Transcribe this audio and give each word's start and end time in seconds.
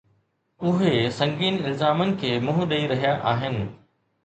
اهي 0.69 0.93
سنگين 1.17 1.59
الزامن 1.67 2.15
کي 2.25 2.33
منهن 2.49 2.69
ڏئي 2.75 2.91
رهيا 2.95 3.15
آهن. 3.37 3.63